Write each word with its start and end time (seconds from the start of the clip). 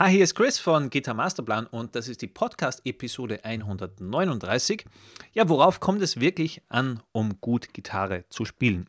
Hi, 0.00 0.12
hier 0.12 0.22
ist 0.22 0.36
Chris 0.36 0.60
von 0.60 0.90
Gitar 0.90 1.14
Masterplan 1.14 1.66
und 1.66 1.96
das 1.96 2.06
ist 2.06 2.22
die 2.22 2.28
Podcast-Episode 2.28 3.44
139. 3.44 4.84
Ja, 5.32 5.48
worauf 5.48 5.80
kommt 5.80 6.02
es 6.02 6.20
wirklich 6.20 6.62
an, 6.68 7.02
um 7.10 7.40
gut 7.40 7.74
Gitarre 7.74 8.24
zu 8.28 8.44
spielen? 8.44 8.88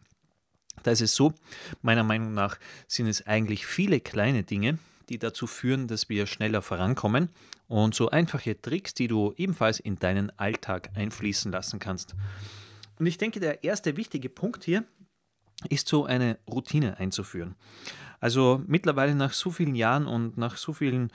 Da 0.83 0.91
ist 0.91 1.01
es 1.01 1.15
so, 1.15 1.33
meiner 1.81 2.03
Meinung 2.03 2.35
nach 2.35 2.59
sind 2.87 3.07
es 3.07 3.25
eigentlich 3.25 3.65
viele 3.65 4.01
kleine 4.01 4.43
Dinge, 4.43 4.77
die 5.09 5.17
dazu 5.17 5.47
führen, 5.47 5.87
dass 5.87 6.09
wir 6.09 6.27
schneller 6.27 6.61
vorankommen 6.61 7.29
und 7.67 7.95
so 7.95 8.11
einfache 8.11 8.61
Tricks, 8.61 8.93
die 8.93 9.07
du 9.07 9.33
ebenfalls 9.35 9.79
in 9.79 9.95
deinen 9.95 10.31
Alltag 10.37 10.91
einfließen 10.93 11.51
lassen 11.51 11.79
kannst. 11.79 12.13
Und 12.99 13.07
ich 13.07 13.17
denke, 13.17 13.39
der 13.39 13.63
erste 13.63 13.97
wichtige 13.97 14.29
Punkt 14.29 14.63
hier 14.63 14.83
ist 15.69 15.87
so 15.87 16.05
eine 16.05 16.37
Routine 16.47 16.97
einzuführen. 16.99 17.55
Also 18.19 18.61
mittlerweile 18.67 19.15
nach 19.15 19.33
so 19.33 19.51
vielen 19.51 19.75
Jahren 19.75 20.07
und 20.07 20.37
nach 20.37 20.57
so 20.57 20.73
vielen 20.73 21.11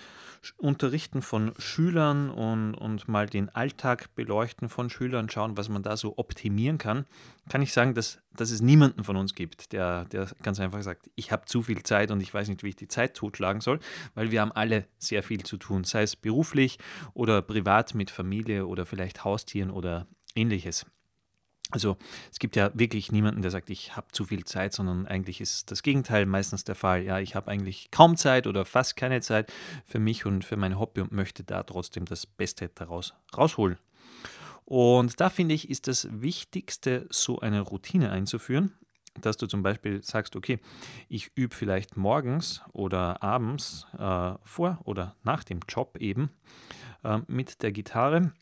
Unterrichten 0.56 1.22
von 1.22 1.52
Schülern 1.58 2.30
und, 2.30 2.74
und 2.74 3.08
mal 3.08 3.26
den 3.26 3.48
Alltag 3.50 4.14
beleuchten 4.14 4.68
von 4.68 4.90
Schülern, 4.90 5.30
schauen, 5.30 5.56
was 5.56 5.68
man 5.68 5.82
da 5.82 5.96
so 5.96 6.18
optimieren 6.18 6.78
kann, 6.78 7.06
kann 7.48 7.62
ich 7.62 7.72
sagen, 7.72 7.94
dass, 7.94 8.20
dass 8.34 8.50
es 8.50 8.60
niemanden 8.60 9.04
von 9.04 9.16
uns 9.16 9.34
gibt, 9.34 9.72
der, 9.72 10.04
der 10.06 10.28
ganz 10.42 10.60
einfach 10.60 10.82
sagt, 10.82 11.10
ich 11.14 11.32
habe 11.32 11.46
zu 11.46 11.62
viel 11.62 11.82
Zeit 11.82 12.10
und 12.10 12.20
ich 12.20 12.32
weiß 12.32 12.48
nicht, 12.48 12.62
wie 12.62 12.68
ich 12.68 12.76
die 12.76 12.88
Zeit 12.88 13.14
totschlagen 13.14 13.60
soll, 13.60 13.80
weil 14.14 14.30
wir 14.30 14.40
haben 14.40 14.52
alle 14.52 14.86
sehr 14.98 15.22
viel 15.22 15.42
zu 15.44 15.56
tun, 15.56 15.84
sei 15.84 16.02
es 16.02 16.16
beruflich 16.16 16.78
oder 17.14 17.42
privat 17.42 17.94
mit 17.94 18.10
Familie 18.10 18.66
oder 18.66 18.86
vielleicht 18.86 19.24
Haustieren 19.24 19.70
oder 19.70 20.06
ähnliches. 20.34 20.86
Also 21.70 21.96
es 22.30 22.38
gibt 22.38 22.56
ja 22.56 22.70
wirklich 22.74 23.10
niemanden, 23.10 23.42
der 23.42 23.50
sagt, 23.50 23.70
ich 23.70 23.96
habe 23.96 24.06
zu 24.12 24.24
viel 24.26 24.44
Zeit, 24.44 24.72
sondern 24.72 25.06
eigentlich 25.06 25.40
ist 25.40 25.70
das 25.70 25.82
Gegenteil 25.82 26.26
meistens 26.26 26.64
der 26.64 26.74
Fall. 26.74 27.02
Ja, 27.02 27.18
ich 27.18 27.34
habe 27.34 27.50
eigentlich 27.50 27.90
kaum 27.90 28.16
Zeit 28.16 28.46
oder 28.46 28.64
fast 28.64 28.96
keine 28.96 29.20
Zeit 29.22 29.52
für 29.84 29.98
mich 29.98 30.26
und 30.26 30.44
für 30.44 30.56
mein 30.56 30.78
Hobby 30.78 31.00
und 31.00 31.12
möchte 31.12 31.42
da 31.42 31.62
trotzdem 31.62 32.04
das 32.04 32.26
Beste 32.26 32.70
daraus 32.74 33.14
rausholen. 33.36 33.78
Und 34.66 35.20
da 35.20 35.30
finde 35.30 35.54
ich, 35.54 35.68
ist 35.68 35.88
das 35.88 36.08
Wichtigste, 36.10 37.06
so 37.10 37.40
eine 37.40 37.60
Routine 37.60 38.10
einzuführen, 38.10 38.72
dass 39.20 39.36
du 39.36 39.46
zum 39.46 39.62
Beispiel 39.62 40.02
sagst, 40.02 40.36
okay, 40.36 40.58
ich 41.08 41.30
übe 41.34 41.54
vielleicht 41.54 41.96
morgens 41.96 42.62
oder 42.72 43.22
abends 43.22 43.86
äh, 43.98 44.34
vor 44.42 44.80
oder 44.84 45.16
nach 45.22 45.44
dem 45.44 45.60
Job 45.68 45.96
eben 45.98 46.30
äh, 47.04 47.18
mit 47.26 47.62
der 47.62 47.72
Gitarre 47.72 48.32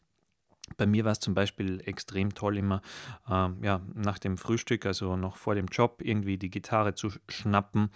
bei 0.77 0.87
mir 0.87 1.05
war 1.05 1.13
es 1.13 1.21
zum 1.21 1.35
Beispiel 1.35 1.81
extrem 1.85 2.35
toll, 2.35 2.57
immer 2.59 2.83
ähm, 3.29 3.59
ja, 3.63 3.81
nach 3.95 4.19
dem 4.19 4.37
Frühstück, 4.37 4.87
also 4.87 5.17
noch 5.17 5.37
vor 5.37 5.55
dem 5.55 5.67
Job, 5.67 6.01
irgendwie 6.03 6.39
die 6.39 6.51
Gitarre 6.51 6.95
zu 6.95 7.11
schnappen 7.29 7.91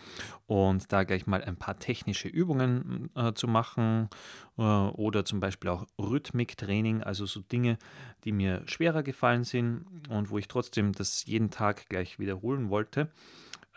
und 0.46 0.92
da 0.92 1.04
gleich 1.04 1.26
mal 1.26 1.42
ein 1.42 1.56
paar 1.56 1.78
technische 1.78 2.28
Übungen 2.28 3.10
äh, 3.14 3.32
zu 3.34 3.48
machen 3.48 4.08
äh, 4.58 4.62
oder 4.62 5.24
zum 5.24 5.40
Beispiel 5.40 5.70
auch 5.70 5.86
Rhythmiktraining, 5.98 7.02
also 7.02 7.26
so 7.26 7.40
Dinge, 7.40 7.78
die 8.24 8.32
mir 8.32 8.62
schwerer 8.66 9.02
gefallen 9.02 9.44
sind 9.44 9.86
und 10.08 10.30
wo 10.30 10.38
ich 10.38 10.48
trotzdem 10.48 10.92
das 10.92 11.26
jeden 11.26 11.50
Tag 11.50 11.88
gleich 11.88 12.18
wiederholen 12.18 12.70
wollte. 12.70 13.10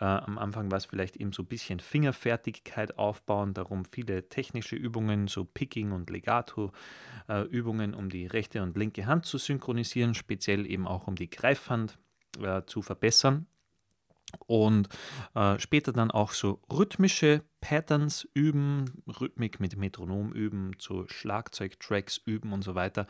Äh, 0.00 0.04
am 0.04 0.38
Anfang 0.38 0.70
war 0.70 0.78
es 0.78 0.86
vielleicht 0.86 1.16
eben 1.16 1.32
so 1.32 1.42
ein 1.42 1.46
bisschen 1.46 1.80
Fingerfertigkeit 1.80 2.98
aufbauen, 2.98 3.54
darum 3.54 3.84
viele 3.84 4.28
technische 4.28 4.76
Übungen, 4.76 5.28
so 5.28 5.44
Picking 5.44 5.92
und 5.92 6.10
Legato-Übungen, 6.10 7.92
äh, 7.92 7.96
um 7.96 8.08
die 8.08 8.26
rechte 8.26 8.62
und 8.62 8.76
linke 8.76 9.06
Hand 9.06 9.26
zu 9.26 9.38
synchronisieren, 9.38 10.14
speziell 10.14 10.66
eben 10.66 10.86
auch 10.86 11.06
um 11.06 11.14
die 11.14 11.30
Greifhand 11.30 11.98
äh, 12.42 12.62
zu 12.64 12.82
verbessern 12.82 13.46
und 14.46 14.88
äh, 15.34 15.58
später 15.58 15.92
dann 15.92 16.10
auch 16.10 16.32
so 16.32 16.60
rhythmische 16.70 17.42
Patterns 17.60 18.26
üben, 18.32 19.02
Rhythmik 19.20 19.60
mit 19.60 19.76
Metronom 19.76 20.32
üben, 20.32 20.72
zu 20.78 21.06
Schlagzeugtracks 21.08 22.18
üben 22.24 22.52
und 22.52 22.62
so 22.62 22.74
weiter, 22.74 23.06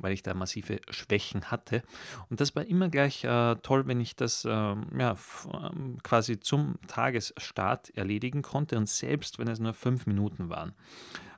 weil 0.00 0.12
ich 0.12 0.22
da 0.22 0.32
massive 0.34 0.80
Schwächen 0.88 1.50
hatte. 1.50 1.82
Und 2.30 2.40
das 2.40 2.56
war 2.56 2.64
immer 2.64 2.88
gleich 2.88 3.24
äh, 3.24 3.56
toll, 3.62 3.86
wenn 3.86 4.00
ich 4.00 4.16
das 4.16 4.44
äh, 4.44 4.48
ja, 4.48 5.16
ähm, 5.52 5.98
quasi 6.02 6.40
zum 6.40 6.76
Tagesstart 6.86 7.90
erledigen 7.90 8.42
konnte 8.42 8.78
und 8.78 8.88
selbst 8.88 9.38
wenn 9.38 9.48
es 9.48 9.60
nur 9.60 9.74
fünf 9.74 10.06
Minuten 10.06 10.48
waren. 10.48 10.72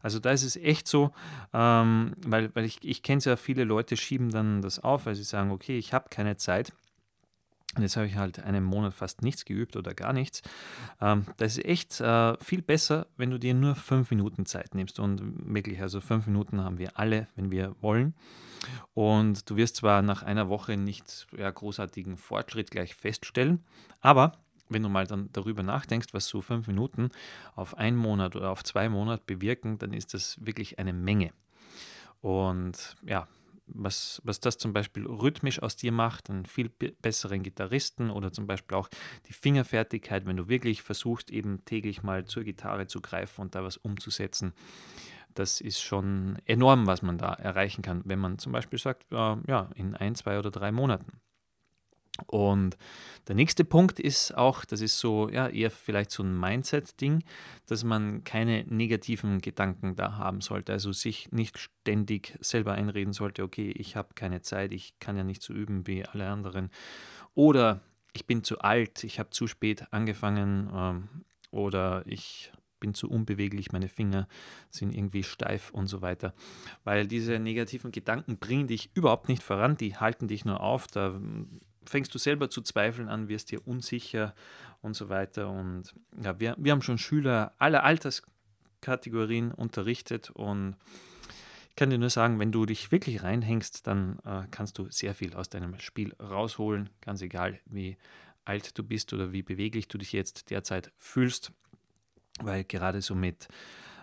Also 0.02 0.18
da 0.18 0.32
ist 0.32 0.42
es 0.42 0.56
echt 0.56 0.88
so, 0.88 1.12
ähm, 1.52 2.14
weil, 2.26 2.54
weil 2.54 2.64
ich, 2.64 2.78
ich 2.82 3.02
kenne 3.02 3.18
es 3.18 3.24
ja, 3.24 3.36
viele 3.36 3.64
Leute 3.64 3.96
schieben 3.96 4.30
dann 4.30 4.62
das 4.62 4.80
auf, 4.80 5.06
weil 5.06 5.14
sie 5.14 5.22
sagen, 5.22 5.50
okay, 5.50 5.78
ich 5.78 5.92
habe 5.92 6.08
keine 6.10 6.36
Zeit. 6.36 6.72
Und 7.74 7.82
jetzt 7.82 7.96
habe 7.96 8.06
ich 8.06 8.16
halt 8.16 8.38
einen 8.40 8.64
Monat 8.64 8.92
fast 8.92 9.22
nichts 9.22 9.44
geübt 9.44 9.76
oder 9.76 9.94
gar 9.94 10.12
nichts. 10.12 10.42
Ähm, 11.00 11.24
das 11.38 11.56
ist 11.56 11.64
echt 11.64 12.00
äh, 12.00 12.36
viel 12.38 12.60
besser, 12.60 13.06
wenn 13.16 13.30
du 13.30 13.38
dir 13.38 13.54
nur 13.54 13.74
fünf 13.74 14.10
Minuten 14.10 14.44
Zeit 14.44 14.74
nimmst. 14.74 15.00
Und 15.00 15.54
wirklich, 15.54 15.80
also 15.80 16.00
fünf 16.00 16.26
Minuten 16.26 16.60
haben 16.62 16.78
wir 16.78 16.98
alle, 16.98 17.28
wenn 17.34 17.50
wir 17.50 17.74
wollen. 17.80 18.14
Und 18.94 19.48
du 19.48 19.56
wirst 19.56 19.76
zwar 19.76 20.02
nach 20.02 20.22
einer 20.22 20.48
Woche 20.48 20.76
nicht 20.76 21.26
ja, 21.36 21.50
großartigen 21.50 22.16
Fortschritt 22.16 22.70
gleich 22.70 22.94
feststellen, 22.94 23.64
aber 24.00 24.38
wenn 24.68 24.82
du 24.82 24.88
mal 24.88 25.06
dann 25.06 25.28
darüber 25.32 25.62
nachdenkst, 25.62 26.08
was 26.12 26.26
so 26.26 26.40
fünf 26.40 26.66
Minuten 26.66 27.10
auf 27.54 27.76
einen 27.76 27.96
Monat 27.96 28.36
oder 28.36 28.50
auf 28.50 28.64
zwei 28.64 28.88
Monate 28.88 29.22
bewirken, 29.26 29.78
dann 29.78 29.92
ist 29.92 30.14
das 30.14 30.38
wirklich 30.44 30.78
eine 30.78 30.92
Menge. 30.92 31.32
Und 32.20 32.96
ja, 33.04 33.28
was, 33.74 34.20
was 34.24 34.40
das 34.40 34.58
zum 34.58 34.72
Beispiel 34.72 35.06
rhythmisch 35.06 35.62
aus 35.62 35.76
dir 35.76 35.92
macht, 35.92 36.30
einen 36.30 36.46
viel 36.46 36.68
besseren 36.68 37.42
Gitarristen 37.42 38.10
oder 38.10 38.32
zum 38.32 38.46
Beispiel 38.46 38.76
auch 38.76 38.88
die 39.28 39.32
Fingerfertigkeit, 39.32 40.26
wenn 40.26 40.36
du 40.36 40.48
wirklich 40.48 40.82
versuchst, 40.82 41.30
eben 41.30 41.64
täglich 41.64 42.02
mal 42.02 42.24
zur 42.24 42.44
Gitarre 42.44 42.86
zu 42.86 43.00
greifen 43.00 43.40
und 43.40 43.54
da 43.54 43.64
was 43.64 43.76
umzusetzen. 43.76 44.52
Das 45.34 45.60
ist 45.60 45.80
schon 45.80 46.38
enorm, 46.44 46.86
was 46.86 47.02
man 47.02 47.18
da 47.18 47.32
erreichen 47.32 47.82
kann, 47.82 48.02
wenn 48.04 48.18
man 48.18 48.38
zum 48.38 48.52
Beispiel 48.52 48.78
sagt, 48.78 49.10
äh, 49.12 49.36
ja, 49.46 49.70
in 49.74 49.94
ein, 49.94 50.14
zwei 50.14 50.38
oder 50.38 50.50
drei 50.50 50.72
Monaten. 50.72 51.20
Und 52.26 52.76
der 53.28 53.34
nächste 53.34 53.64
Punkt 53.64 54.00
ist 54.00 54.36
auch, 54.36 54.64
das 54.64 54.80
ist 54.80 54.98
so, 54.98 55.28
ja, 55.28 55.48
eher 55.48 55.70
vielleicht 55.70 56.10
so 56.10 56.22
ein 56.22 56.38
Mindset-Ding, 56.38 57.22
dass 57.66 57.84
man 57.84 58.24
keine 58.24 58.64
negativen 58.64 59.40
Gedanken 59.40 59.96
da 59.96 60.16
haben 60.16 60.40
sollte. 60.40 60.72
Also 60.72 60.92
sich 60.92 61.30
nicht 61.32 61.58
ständig 61.58 62.36
selber 62.40 62.72
einreden 62.72 63.12
sollte, 63.12 63.42
okay, 63.42 63.70
ich 63.70 63.96
habe 63.96 64.14
keine 64.14 64.42
Zeit, 64.42 64.72
ich 64.72 64.98
kann 64.98 65.16
ja 65.16 65.24
nicht 65.24 65.42
so 65.42 65.52
üben 65.52 65.86
wie 65.86 66.04
alle 66.04 66.28
anderen. 66.28 66.70
Oder 67.34 67.80
ich 68.12 68.26
bin 68.26 68.44
zu 68.44 68.58
alt, 68.60 69.04
ich 69.04 69.18
habe 69.18 69.30
zu 69.30 69.46
spät 69.46 69.86
angefangen. 69.92 70.70
Ähm, 70.74 71.08
oder 71.50 72.02
ich 72.06 72.50
bin 72.82 72.94
zu 72.94 73.08
unbeweglich, 73.08 73.70
meine 73.70 73.88
Finger 73.88 74.26
sind 74.68 74.92
irgendwie 74.94 75.22
steif 75.22 75.70
und 75.70 75.86
so 75.86 76.02
weiter. 76.02 76.34
Weil 76.82 77.06
diese 77.06 77.38
negativen 77.38 77.92
Gedanken 77.92 78.38
bringen 78.38 78.66
dich 78.66 78.90
überhaupt 78.94 79.28
nicht 79.28 79.42
voran, 79.42 79.76
die 79.76 79.96
halten 79.96 80.26
dich 80.26 80.44
nur 80.44 80.60
auf. 80.60 80.88
Da 80.88 81.20
fängst 81.86 82.14
du 82.14 82.18
selber 82.18 82.50
zu 82.50 82.62
zweifeln 82.62 83.08
an, 83.08 83.28
wirst 83.28 83.50
dir 83.50 83.66
unsicher 83.66 84.34
und 84.80 84.94
so 84.94 85.08
weiter. 85.08 85.48
Und 85.48 85.94
ja, 86.22 86.38
wir, 86.40 86.56
wir 86.58 86.72
haben 86.72 86.82
schon 86.82 86.98
Schüler 86.98 87.52
aller 87.58 87.84
Alterskategorien 87.84 89.52
unterrichtet 89.52 90.30
und 90.30 90.76
ich 91.70 91.76
kann 91.76 91.88
dir 91.88 91.96
nur 91.96 92.10
sagen, 92.10 92.38
wenn 92.38 92.52
du 92.52 92.66
dich 92.66 92.92
wirklich 92.92 93.22
reinhängst, 93.22 93.86
dann 93.86 94.18
äh, 94.26 94.42
kannst 94.50 94.76
du 94.76 94.90
sehr 94.90 95.14
viel 95.14 95.34
aus 95.34 95.48
deinem 95.48 95.78
Spiel 95.80 96.14
rausholen, 96.20 96.90
ganz 97.00 97.22
egal 97.22 97.58
wie 97.64 97.96
alt 98.44 98.76
du 98.76 98.82
bist 98.82 99.12
oder 99.14 99.32
wie 99.32 99.42
beweglich 99.42 99.88
du 99.88 99.96
dich 99.96 100.12
jetzt 100.12 100.50
derzeit 100.50 100.92
fühlst, 100.98 101.50
weil 102.40 102.64
gerade 102.64 103.00
so 103.00 103.14
mit 103.14 103.48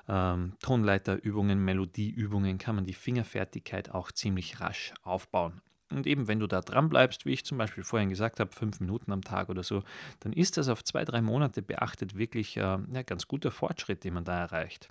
ähm, 0.08 0.54
Tonleiterübungen, 0.62 1.64
Melodieübungen 1.64 2.58
kann 2.58 2.76
man 2.76 2.86
die 2.86 2.94
Fingerfertigkeit 2.94 3.92
auch 3.92 4.12
ziemlich 4.12 4.60
rasch 4.60 4.94
aufbauen. 5.04 5.62
Und 5.92 6.06
eben, 6.06 6.28
wenn 6.28 6.40
du 6.40 6.48
da 6.48 6.62
dran 6.62 6.90
bleibst, 6.90 7.26
wie 7.26 7.34
ich 7.34 7.46
zum 7.46 7.58
Beispiel 7.58 7.84
vorhin 7.84 8.10
gesagt 8.10 8.40
habe, 8.40 8.52
fünf 8.54 8.80
Minuten 8.80 9.12
am 9.12 9.24
Tag 9.24 9.50
oder 9.50 9.64
so, 9.64 9.84
dann 10.20 10.34
ist 10.34 10.58
das 10.58 10.70
auf 10.70 10.84
zwei, 10.84 11.04
drei 11.04 11.22
Monate 11.22 11.62
beachtet 11.62 12.16
wirklich 12.16 12.58
äh, 12.58 12.62
ja, 12.62 13.02
ganz 13.06 13.28
guter 13.28 13.52
Fortschritt, 13.52 14.04
den 14.04 14.14
man 14.14 14.24
da 14.24 14.40
erreicht. 14.40 14.90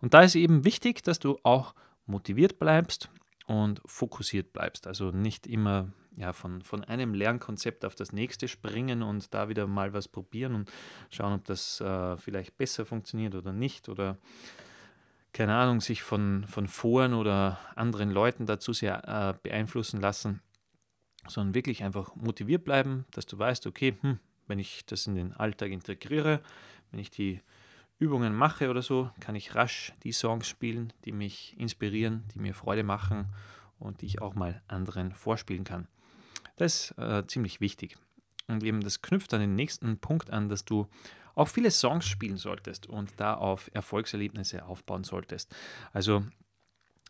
Und 0.00 0.14
da 0.14 0.22
ist 0.22 0.34
eben 0.34 0.64
wichtig, 0.64 1.02
dass 1.02 1.18
du 1.18 1.38
auch 1.42 1.74
motiviert 2.06 2.58
bleibst 2.58 3.10
und 3.46 3.80
fokussiert 3.84 4.52
bleibst. 4.52 4.86
Also 4.86 5.10
nicht 5.10 5.46
immer 5.46 5.92
ja, 6.16 6.32
von, 6.32 6.62
von 6.62 6.84
einem 6.84 7.14
Lernkonzept 7.14 7.84
auf 7.84 7.94
das 7.94 8.12
nächste 8.12 8.48
springen 8.48 9.02
und 9.02 9.32
da 9.34 9.48
wieder 9.48 9.66
mal 9.66 9.92
was 9.92 10.08
probieren 10.08 10.54
und 10.54 10.70
schauen, 11.10 11.34
ob 11.34 11.44
das 11.44 11.80
äh, 11.80 12.16
vielleicht 12.16 12.56
besser 12.56 12.84
funktioniert 12.84 13.34
oder 13.34 13.52
nicht. 13.52 13.88
Oder 13.88 14.18
keine 15.38 15.54
Ahnung, 15.54 15.80
sich 15.80 16.02
von, 16.02 16.44
von 16.48 16.66
Foren 16.66 17.14
oder 17.14 17.60
anderen 17.76 18.10
Leuten 18.10 18.44
dazu 18.44 18.72
sehr 18.72 19.06
äh, 19.06 19.38
beeinflussen 19.40 20.00
lassen, 20.00 20.42
sondern 21.28 21.54
wirklich 21.54 21.84
einfach 21.84 22.16
motiviert 22.16 22.64
bleiben, 22.64 23.04
dass 23.12 23.24
du 23.24 23.38
weißt, 23.38 23.68
okay, 23.68 23.96
hm, 24.00 24.18
wenn 24.48 24.58
ich 24.58 24.84
das 24.86 25.06
in 25.06 25.14
den 25.14 25.32
Alltag 25.32 25.70
integriere, 25.70 26.40
wenn 26.90 26.98
ich 26.98 27.12
die 27.12 27.40
Übungen 28.00 28.34
mache 28.34 28.68
oder 28.68 28.82
so, 28.82 29.12
kann 29.20 29.36
ich 29.36 29.54
rasch 29.54 29.92
die 30.02 30.10
Songs 30.10 30.48
spielen, 30.48 30.92
die 31.04 31.12
mich 31.12 31.54
inspirieren, 31.56 32.24
die 32.34 32.40
mir 32.40 32.52
Freude 32.52 32.82
machen 32.82 33.26
und 33.78 34.02
die 34.02 34.06
ich 34.06 34.20
auch 34.20 34.34
mal 34.34 34.60
anderen 34.66 35.12
vorspielen 35.12 35.62
kann. 35.62 35.86
Das 36.56 36.90
ist 36.90 36.98
äh, 36.98 37.24
ziemlich 37.28 37.60
wichtig. 37.60 37.96
Und 38.48 38.64
eben 38.64 38.80
das 38.80 39.02
knüpft 39.02 39.32
an 39.34 39.40
den 39.40 39.54
nächsten 39.54 39.98
Punkt 39.98 40.30
an, 40.30 40.48
dass 40.48 40.64
du 40.64 40.88
auch 41.38 41.48
viele 41.48 41.70
Songs 41.70 42.06
spielen 42.06 42.36
solltest 42.36 42.88
und 42.88 43.12
da 43.16 43.34
auf 43.34 43.70
Erfolgserlebnisse 43.72 44.64
aufbauen 44.64 45.04
solltest. 45.04 45.54
Also 45.92 46.24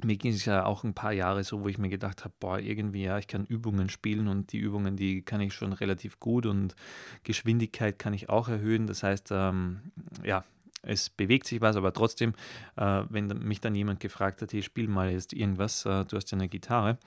mir 0.05 0.17
ging 0.17 0.33
es 0.33 0.45
ja 0.45 0.65
auch 0.65 0.85
ein 0.85 0.95
paar 0.95 1.13
Jahre 1.13 1.43
so, 1.43 1.63
wo 1.63 1.69
ich 1.69 1.79
mir 1.79 1.89
gedacht 1.89 2.25
habe, 2.25 2.35
boah, 2.39 2.59
irgendwie, 2.59 3.05
ja, 3.05 3.19
ich 3.19 3.27
kann 3.27 3.47
Übungen 3.47 3.89
spielen 3.89 4.29
und 4.29 4.53
die 4.53 4.59
Übungen, 4.59 4.97
die 4.97 5.23
kann 5.23 5.41
ich 5.41 5.55
schon 5.55 5.73
relativ 5.73 6.21
gut 6.21 6.47
und 6.47 6.77
Geschwindigkeit 7.25 7.99
kann 7.99 8.13
ich 8.13 8.29
auch 8.29 8.49
erhöhen. 8.49 8.87
Das 8.87 9.03
heißt, 9.03 9.31
ähm, 9.33 9.93
ja, 10.23 10.45
es 10.89 11.11
bewegt 11.11 11.47
sich 11.47 11.61
was, 11.61 11.77
aber 11.77 11.93
trotzdem, 11.93 12.35
äh, 12.77 13.03
wenn 13.09 13.27
mich 13.27 13.61
dann 13.61 13.75
jemand 13.75 14.01
gefragt 14.01 14.43
hat, 14.43 14.53
hey, 14.53 14.63
spiel 14.63 14.89
mal 14.89 15.11
jetzt 15.11 15.33
irgendwas, 15.33 15.85
äh, 15.85 16.05
du 16.05 16.17
hast 16.17 16.31
ja 16.31 16.39
eine 16.39 16.49
Gitarre, 16.49 16.99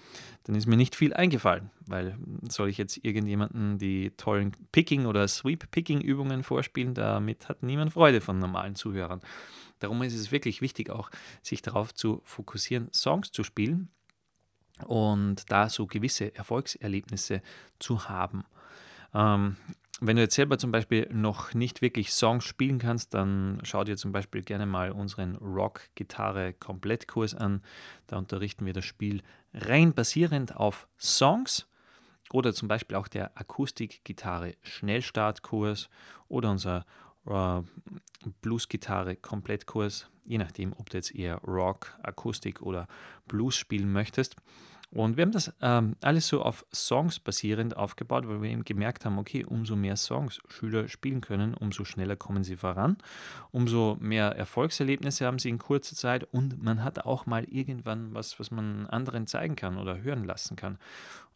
dann 0.44 0.56
ist 0.56 0.68
mir 0.68 0.78
nicht 0.78 0.96
viel 0.96 1.14
eingefallen, 1.14 1.72
weil 1.88 2.16
soll 2.48 2.70
ich 2.70 2.78
jetzt 2.78 3.04
irgendjemanden 3.04 3.78
die 3.78 4.12
tollen 4.12 4.56
Picking- 4.72 5.06
oder 5.08 5.28
Sweep-Picking-Übungen 5.28 6.44
vorspielen, 6.44 6.94
damit 6.94 7.50
hat 7.50 7.64
niemand 7.64 7.94
Freude 7.94 8.22
von 8.22 8.40
normalen 8.40 8.76
Zuhörern. 8.76 9.22
Darum 9.80 10.02
ist 10.04 10.14
es 10.14 10.32
wirklich 10.32 10.62
wichtig, 10.62 10.92
auch 10.92 11.10
sich 11.42 11.64
darauf 11.64 11.94
zu 11.94 12.22
fokussieren, 12.24 12.90
Songs 12.94 13.32
zu 13.32 13.44
spielen 13.44 13.90
und 14.86 15.52
da 15.52 15.70
so 15.70 15.88
gewisse 15.88 16.36
Erfolgserlebnisse 16.36 17.42
zu 17.80 18.08
haben. 18.08 18.44
Ähm, 19.14 19.58
wenn 20.04 20.16
du 20.16 20.24
jetzt 20.24 20.34
selber 20.34 20.58
zum 20.58 20.72
Beispiel 20.72 21.08
noch 21.14 21.54
nicht 21.54 21.84
wirklich 21.84 22.12
Songs 22.12 22.44
spielen 22.44 22.80
kannst, 22.80 23.14
dann 23.14 23.60
schau 23.64 23.84
dir 23.84 23.98
zum 23.98 24.12
Beispiel 24.12 24.42
gerne 24.42 24.66
mal 24.66 24.92
unseren 24.92 25.36
Rock-Gitarre-Komplettkurs 25.36 27.36
an. 27.36 27.62
Da 28.08 28.18
unterrichten 28.18 28.66
wir 28.66 28.74
das 28.74 28.84
Spiel 28.84 29.22
rein 29.54 29.94
basierend 29.94 30.58
auf 30.58 30.88
Songs 31.00 31.68
oder 32.34 32.52
zum 32.52 32.68
Beispiel 32.68 32.98
auch 32.98 33.08
der 33.08 33.40
Akustik-Gitarre-Schnellstartkurs 33.40 35.88
oder 36.28 36.50
unser 36.50 36.84
äh, 37.28 37.62
Blues-Gitarre-Komplettkurs, 38.42 40.10
je 40.26 40.40
nachdem, 40.40 40.74
ob 40.74 40.90
du 40.90 40.98
jetzt 40.98 41.14
eher 41.14 41.36
Rock, 41.44 41.96
Akustik 42.02 42.64
oder 42.64 42.88
Blues 43.28 43.56
spielen 43.56 43.92
möchtest. 43.92 44.36
Und 44.94 45.16
wir 45.16 45.22
haben 45.22 45.32
das 45.32 45.54
ähm, 45.62 45.96
alles 46.02 46.28
so 46.28 46.44
auf 46.44 46.66
Songs 46.74 47.20
basierend 47.20 47.78
aufgebaut, 47.78 48.28
weil 48.28 48.42
wir 48.42 48.50
eben 48.50 48.66
gemerkt 48.66 49.06
haben, 49.06 49.18
okay, 49.20 49.46
umso 49.46 49.78
mehr 49.78 49.96
Songs 49.96 50.42
Schüler 50.50 50.90
spielen 50.90 51.22
können, 51.22 51.54
umso 51.54 51.86
schneller 51.86 52.18
kommen 52.18 52.44
sie 52.44 52.58
voran, 52.58 52.98
umso 53.52 53.96
mehr 54.02 54.36
Erfolgserlebnisse 54.36 55.26
haben 55.26 55.40
sie 55.40 55.48
in 55.48 55.60
kurzer 55.60 55.96
Zeit 55.96 56.26
und 56.26 56.62
man 56.62 56.84
hat 56.84 57.06
auch 57.06 57.26
mal 57.26 57.46
irgendwann 57.46 58.14
was, 58.14 58.38
was 58.38 58.52
man 58.52 58.86
anderen 58.88 59.28
zeigen 59.28 59.56
kann 59.56 59.78
oder 59.78 60.02
hören 60.02 60.26
lassen 60.26 60.58
kann. 60.58 60.78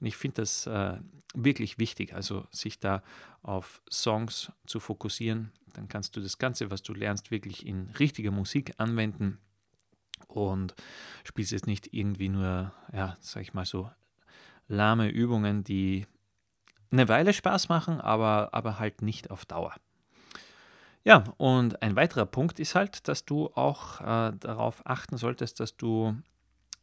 Und 0.01 0.08
ich 0.08 0.18
finde 0.18 0.42
das 0.42 0.68
äh, 0.68 0.98
wirklich 1.34 1.80
wichtig, 1.80 2.13
also 2.13 2.46
sich 2.51 2.81
da 2.81 3.04
auf 3.42 3.81
Songs 3.90 4.51
zu 4.66 4.81
fokussieren. 4.81 5.54
Dann 5.74 5.88
kannst 5.88 6.18
du 6.18 6.22
das 6.22 6.40
Ganze, 6.40 6.72
was 6.72 6.84
du 6.84 6.94
lernst, 6.94 7.31
wirklich 7.31 7.66
in 7.66 7.90
richtiger 8.00 8.31
Musik 8.31 8.74
anwenden 8.78 9.40
und 10.27 10.75
spielst 11.23 11.51
jetzt 11.51 11.67
nicht 11.67 11.94
irgendwie 11.94 12.29
nur, 12.29 12.71
ja, 12.94 13.17
sag 13.19 13.41
ich 13.41 13.53
mal 13.53 13.65
so, 13.65 13.89
lahme 14.67 15.09
Übungen, 15.09 15.63
die 15.63 16.07
eine 16.91 17.07
Weile 17.07 17.33
Spaß 17.33 17.69
machen, 17.69 18.00
aber, 18.00 18.50
aber 18.53 18.79
halt 18.79 19.01
nicht 19.01 19.31
auf 19.31 19.45
Dauer. 19.45 19.75
Ja, 21.03 21.23
und 21.38 21.81
ein 21.83 21.95
weiterer 21.95 22.25
Punkt 22.25 22.59
ist 22.59 22.73
halt, 22.73 23.07
dass 23.07 23.25
du 23.25 23.47
auch 23.53 24.01
äh, 24.01 24.33
darauf 24.39 24.85
achten 24.85 25.17
solltest, 25.17 25.59
dass 25.59 25.77
du 25.77 26.17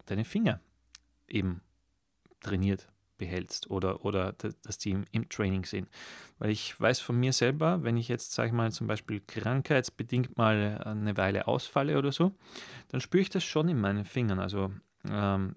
deine 0.07 0.25
Finger 0.25 0.61
eben 1.27 1.61
trainiert 2.41 2.89
behältst 3.23 3.71
oder, 3.71 4.05
oder 4.05 4.33
dass 4.65 4.79
die 4.79 4.91
im, 4.91 5.29
Training 5.29 5.65
sind. 5.65 5.89
Weil 6.39 6.51
ich 6.51 6.79
weiß 6.81 6.99
von 6.99 7.19
mir 7.21 7.33
selber, 7.33 7.85
wenn 7.85 7.97
ich 7.97 8.09
jetzt, 8.09 8.33
sage 8.33 8.49
ich 8.49 8.53
mal, 8.53 8.73
zum 8.73 8.89
Beispiel 8.89 9.21
krankheitsbedingt 9.21 10.37
mal 10.37 10.83
eine 10.85 11.17
Weile 11.17 11.47
ausfalle 11.47 11.99
oder 11.99 12.11
so, 12.11 12.33
dann 12.89 13.01
spüre 13.01 13.23
ich 13.23 13.31
das 13.31 13.45
schon 13.45 13.69
in 13.69 13.81
meinen 13.81 14.05
Fingern. 14.05 14.41
Also 14.41 14.73
ähm, 15.09 15.55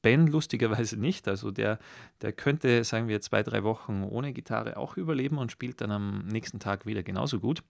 Ben 0.00 0.26
lustigerweise 0.26 0.98
nicht. 0.98 1.28
Also 1.28 1.50
der, 1.50 1.78
der 2.22 2.32
könnte, 2.32 2.84
sagen 2.84 3.06
wir, 3.08 3.20
zwei, 3.20 3.42
drei 3.42 3.64
Wochen 3.64 4.02
ohne 4.02 4.32
Gitarre 4.32 4.78
auch 4.78 4.96
überleben 4.96 5.36
und 5.36 5.52
spielt 5.52 5.82
dann 5.82 5.90
am 5.90 6.26
nächsten 6.26 6.58
Tag 6.58 6.86
wieder 6.86 7.02
genauso 7.02 7.38
gut. 7.38 7.62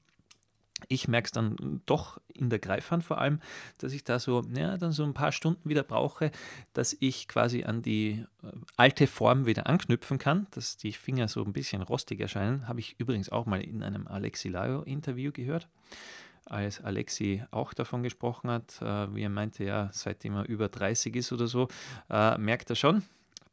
Ich 0.89 1.09
merke 1.09 1.27
es 1.27 1.33
dann 1.33 1.81
doch 1.87 2.21
in 2.33 2.51
der 2.51 2.59
Greifhand 2.59 3.05
vor 3.05 3.19
allem, 3.19 3.41
dass 3.79 3.93
ich 3.93 4.05
da 4.05 4.19
so, 4.19 4.43
ja, 4.55 4.77
dann 4.77 4.93
so 4.93 5.05
ein 5.05 5.15
paar 5.15 5.33
Stunden 5.33 5.69
wieder 5.69 5.83
brauche, 5.83 6.31
dass 6.73 6.97
ich 7.01 7.29
quasi 7.29 7.65
an 7.65 7.83
die 7.83 8.25
äh, 8.43 8.47
alte 8.77 9.07
Form 9.07 9.47
wieder 9.47 9.67
anknüpfen 9.67 10.19
kann, 10.19 10.47
dass 10.51 10.77
die 10.77 10.93
Finger 10.93 11.29
so 11.29 11.45
ein 11.45 11.53
bisschen 11.53 11.83
rostig 11.83 12.21
erscheinen. 12.21 12.69
Habe 12.69 12.81
ich 12.81 12.97
übrigens 12.99 13.31
auch 13.31 13.47
mal 13.47 13.61
in 13.61 13.83
einem 13.83 14.07
Alexi 14.07 14.49
Laio-Interview 14.49 15.33
gehört, 15.33 15.69
als 16.47 16.83
Alexi 16.83 17.43
auch 17.51 17.73
davon 17.75 18.03
gesprochen 18.03 18.51
hat, 18.51 18.81
äh, 18.83 19.15
wie 19.15 19.23
er 19.23 19.31
meinte, 19.31 19.65
ja, 19.65 19.89
seitdem 19.93 20.37
er 20.37 20.49
über 20.49 20.69
30 20.69 21.15
ist 21.17 21.33
oder 21.33 21.47
so, 21.47 21.69
äh, 22.11 22.37
merkt 22.39 22.71
er 22.71 22.77
schon, 22.77 23.03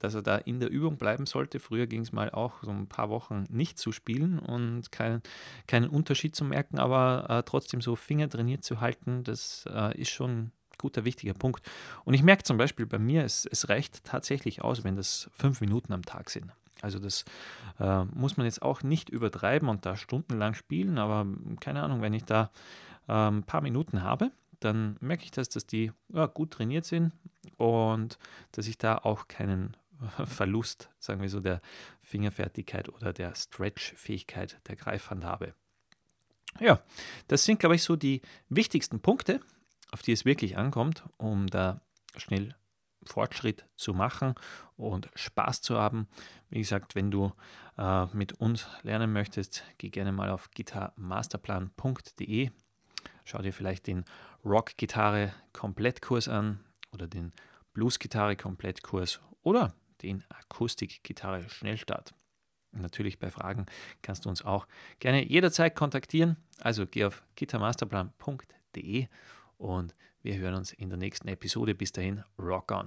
dass 0.03 0.15
er 0.15 0.21
da 0.21 0.38
in 0.38 0.59
der 0.59 0.69
Übung 0.69 0.98
bleiben 0.98 1.25
sollte. 1.25 1.59
Früher 1.59 1.88
ging 1.88 2.01
es 2.01 2.12
mal 2.12 2.31
auch 2.31 2.63
so 2.63 2.71
ein 2.71 2.88
paar 2.88 3.09
Wochen 3.09 3.45
nicht 3.50 3.77
zu 3.77 3.92
spielen 3.92 4.39
und 4.39 4.92
kein, 4.92 5.21
keinen 5.68 5.89
Unterschied 5.89 6.36
zu 6.36 6.44
merken, 6.44 6.80
aber 6.80 7.25
äh, 7.30 7.44
trotzdem 7.44 7.81
so 7.81 7.95
Finger 7.95 8.30
trainiert 8.30 8.63
zu 8.63 8.81
halten, 8.81 9.24
das 9.24 9.65
äh, 9.71 10.00
ist 10.00 10.09
schon 10.09 10.31
ein 10.31 10.51
guter, 10.77 11.06
wichtiger 11.06 11.33
Punkt. 11.33 11.69
Und 12.03 12.13
ich 12.13 12.24
merke 12.24 12.44
zum 12.44 12.57
Beispiel 12.57 12.86
bei 12.86 12.98
mir, 12.98 13.24
es, 13.24 13.45
es 13.45 13.69
reicht 13.69 14.03
tatsächlich 14.03 14.63
aus, 14.63 14.83
wenn 14.83 14.95
das 14.95 15.30
fünf 15.33 15.62
Minuten 15.62 15.94
am 15.94 16.03
Tag 16.03 16.30
sind. 16.30 16.51
Also 16.81 16.98
das 16.98 17.25
äh, 17.80 18.06
muss 18.06 18.38
man 18.38 18.45
jetzt 18.45 18.63
auch 18.63 18.81
nicht 18.81 19.09
übertreiben 19.09 19.69
und 19.69 19.86
da 19.86 19.95
stundenlang 19.95 20.56
spielen, 20.56 20.98
aber 20.98 21.27
keine 21.59 21.83
Ahnung, 21.83 22.01
wenn 22.01 22.13
ich 22.13 22.25
da 22.25 22.50
ein 23.07 23.36
ähm, 23.36 23.44
paar 23.44 23.62
Minuten 23.62 24.01
habe, 24.01 24.31
dann 24.59 24.98
merke 25.00 25.24
ich, 25.24 25.31
dass, 25.31 25.50
dass 25.50 25.65
die 25.65 25.92
ja, 26.09 26.25
gut 26.25 26.51
trainiert 26.51 26.86
sind 26.86 27.12
und 27.57 28.18
dass 28.51 28.68
ich 28.68 28.77
da 28.77 28.98
auch 28.98 29.27
keinen 29.27 29.75
Verlust, 30.25 30.89
sagen 31.00 31.21
wir 31.21 31.30
so, 31.30 31.39
der 31.39 31.62
Fingerfertigkeit 32.01 32.89
oder 32.89 33.13
der 33.13 33.36
Stretch-Fähigkeit 33.36 34.59
der 34.68 34.75
Greifhand 34.75 35.24
habe. 35.24 35.53
Ja, 36.59 36.81
das 37.27 37.45
sind, 37.45 37.59
glaube 37.59 37.75
ich, 37.75 37.83
so 37.83 37.95
die 37.95 38.21
wichtigsten 38.50 39.00
Punkte, 39.00 39.39
auf 39.92 40.01
die 40.01 40.12
es 40.12 40.25
wirklich 40.25 40.57
ankommt, 40.57 41.03
um 41.18 41.48
da 41.48 41.81
schnell 42.18 42.56
Fortschritt 43.03 43.65
zu 43.75 43.94
machen 43.94 44.33
und 44.75 45.09
Spaß 45.15 45.62
zu 45.62 45.77
haben. 45.77 46.07
Wie 46.50 46.59
gesagt, 46.59 46.95
wenn 46.95 47.12
du 47.12 47.31
äh, 47.77 48.06
mit 48.13 48.33
uns 48.33 48.68
lernen 48.83 49.13
möchtest, 49.13 49.63
geh 49.77 49.89
gerne 49.89 50.12
mal 50.12 50.30
auf 50.30 50.51
gitarmasterplan.de. 50.51 52.51
Schau 53.24 53.42
dir 53.42 53.53
vielleicht 53.53 53.88
den 53.88 54.03
Rock-Gitarre-Komplettkurs 54.45 56.27
an 56.27 56.59
oder 56.92 57.08
den 57.08 57.31
Blues-Gitarre-Komplettkurs 57.74 59.22
oder 59.43 59.74
den 60.03 60.24
Akustikgitarre 60.29 61.50
Schnellstart. 61.50 62.13
Natürlich 62.72 63.20
bei 63.20 63.29
Fragen 63.29 63.65
kannst 64.01 64.25
du 64.25 64.29
uns 64.29 64.43
auch 64.43 64.67
gerne 65.00 65.27
jederzeit 65.27 65.75
kontaktieren. 65.75 66.38
Also 66.60 66.86
geh 66.88 67.05
auf 67.05 67.24
gitarmasterplan.de 67.36 69.08
und 69.58 69.96
wir 70.24 70.38
hören 70.38 70.55
uns 70.55 70.72
in 70.72 70.89
der 70.89 70.98
nächsten 70.98 71.27
Episode. 71.27 71.75
Bis 71.75 71.91
dahin, 71.91 72.24
rock 72.39 72.72
on! 72.72 72.86